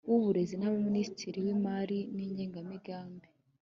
[0.09, 3.27] W uburezi na minisititi w imari n igenamigambi